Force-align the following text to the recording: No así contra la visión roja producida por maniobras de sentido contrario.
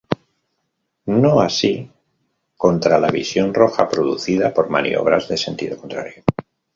No 1.05 1.41
así 1.41 1.91
contra 2.57 2.97
la 2.97 3.11
visión 3.11 3.53
roja 3.53 3.87
producida 3.87 4.51
por 4.51 4.67
maniobras 4.67 5.27
de 5.27 5.37
sentido 5.37 5.77
contrario. 5.77 6.23